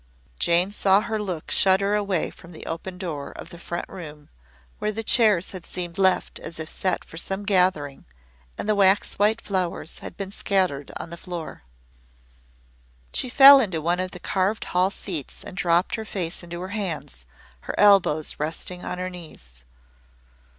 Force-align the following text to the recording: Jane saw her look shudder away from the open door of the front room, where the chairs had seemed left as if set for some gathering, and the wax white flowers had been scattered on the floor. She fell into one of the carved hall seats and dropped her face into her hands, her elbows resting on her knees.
Jane 0.39 0.71
saw 0.71 1.01
her 1.01 1.21
look 1.21 1.51
shudder 1.51 1.93
away 1.93 2.31
from 2.31 2.53
the 2.53 2.65
open 2.65 2.97
door 2.97 3.33
of 3.33 3.51
the 3.51 3.59
front 3.59 3.87
room, 3.87 4.29
where 4.79 4.91
the 4.91 5.03
chairs 5.03 5.51
had 5.51 5.63
seemed 5.63 5.99
left 5.99 6.39
as 6.39 6.57
if 6.59 6.71
set 6.71 7.05
for 7.05 7.17
some 7.17 7.43
gathering, 7.45 8.05
and 8.57 8.67
the 8.67 8.73
wax 8.73 9.19
white 9.19 9.39
flowers 9.39 9.99
had 9.99 10.17
been 10.17 10.31
scattered 10.31 10.91
on 10.97 11.11
the 11.11 11.17
floor. 11.17 11.61
She 13.13 13.29
fell 13.29 13.59
into 13.59 13.79
one 13.79 13.99
of 13.99 14.09
the 14.09 14.19
carved 14.19 14.63
hall 14.65 14.89
seats 14.89 15.43
and 15.43 15.55
dropped 15.55 15.93
her 15.93 16.03
face 16.05 16.41
into 16.41 16.61
her 16.61 16.69
hands, 16.69 17.27
her 17.67 17.79
elbows 17.79 18.39
resting 18.39 18.83
on 18.83 18.97
her 18.97 19.07
knees. 19.11 19.63